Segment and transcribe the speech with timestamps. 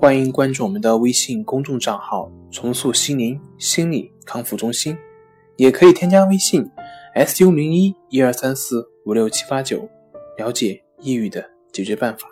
[0.00, 4.96] 欢迎关注我们的微信公众账号“重塑心灵心理康复中心”，
[5.58, 6.70] 也可以添加微信
[7.26, 9.88] “su 零一一二三四五六七八九”，
[10.38, 12.28] 了解抑郁的解决办法。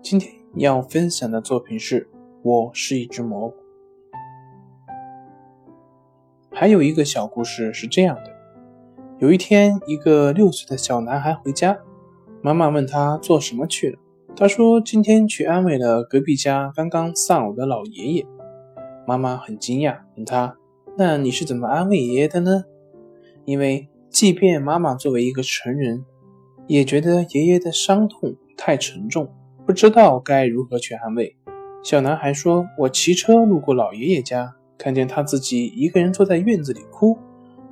[0.00, 2.04] 今天要分享的作品是
[2.40, 3.54] 《我是一只蘑菇》。
[6.50, 8.34] 还有一个小故事是这样的：
[9.18, 11.78] 有一天，一个六岁的小男孩回家，
[12.40, 13.98] 妈妈问他做什么去了。
[14.34, 18.26] 他说：“今天去安慰了隔壁家刚刚丧偶的老爷爷。”
[19.06, 20.56] 妈妈很惊讶，问他
[20.96, 22.64] ：“那你是怎么安慰爷爷的呢？”
[23.44, 26.04] 因为即便妈妈作为一个成人，
[26.66, 29.28] 也觉得爷爷的伤痛太沉重，
[29.66, 31.36] 不知道该如何去安慰。
[31.82, 37.18] 小男孩说：“我骑车路过老爷爷家，看见他自己一个人坐在院子里哭，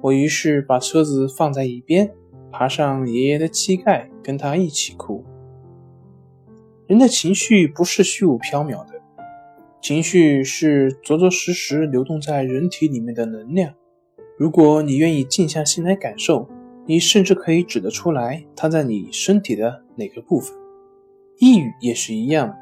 [0.03, 2.13] 我于是把车子放在一边，
[2.53, 5.25] 爬上爷爷的膝盖，跟他一起哭。”
[6.91, 9.01] 人的情绪不是虚无缥缈的，
[9.81, 13.73] 情绪是着着实实流动在人体里面的能量。
[14.37, 16.49] 如果你愿意静下心来感受，
[16.87, 20.53] 你甚至可以指得出来它在你身体的哪个部分。
[21.39, 22.53] 抑郁也是一样，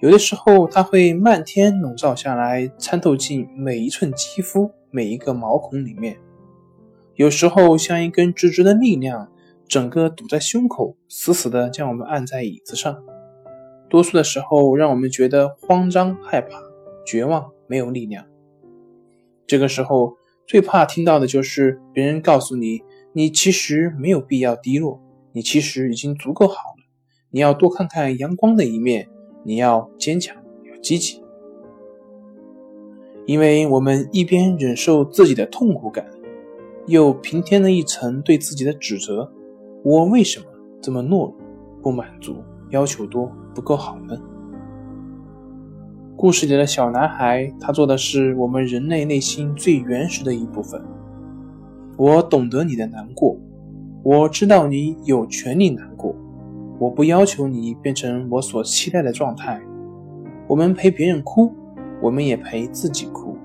[0.00, 6.16] 有的时候它会漫天笼罩下来，参透进每一寸肌肤、每一个毛孔里面；
[7.14, 9.30] 有时候像一根直直的力量，
[9.68, 13.00] 整个堵在胸口，死死地将我们按在椅子上。
[13.92, 16.58] 多数的时候，让我们觉得慌张、害怕、
[17.04, 18.24] 绝望、没有力量。
[19.46, 22.80] 这个时候，最怕听到的就是别人告诉你
[23.12, 24.98] ：“你其实没有必要低落，
[25.32, 26.82] 你其实已经足够好了。
[27.28, 29.10] 你要多看看阳光的一面，
[29.44, 30.34] 你要坚强，
[30.64, 31.22] 要积极。”
[33.26, 36.10] 因为我们一边忍受自己的痛苦感，
[36.86, 39.30] 又平添了一层对自己的指责
[39.84, 40.46] ：“我为什么
[40.80, 41.36] 这么懦弱、
[41.82, 44.18] 不满足、要求多？”不够好呢。
[46.16, 50.80] 故事里的小男孩，他做的是我们人类内心最原始的一部分。
[51.96, 53.36] 我懂得你的难过，
[54.02, 56.14] 我知道你有权利难过。
[56.78, 59.60] 我不要求你变成我所期待的状态。
[60.48, 61.52] 我们陪别人哭，
[62.00, 63.36] 我们也陪自己哭。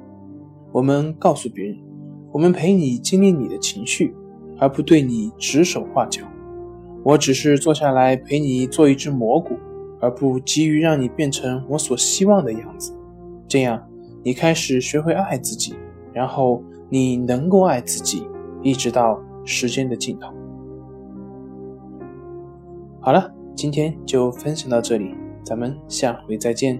[0.71, 1.77] 我们告诉别人，
[2.31, 4.15] 我们陪你经历你的情绪，
[4.57, 6.21] 而不对你指手画脚。
[7.07, 9.55] 我只是坐下来陪你做一只蘑菇。
[9.99, 12.93] 而不急于让你变成我所希望的样子，
[13.47, 13.83] 这样
[14.21, 15.73] 你开始学会爱自己，
[16.13, 18.27] 然后你能够爱自己，
[18.61, 20.31] 一直到时间的尽头。
[22.99, 26.79] 好了，今天就分享到这里，咱们下回再见。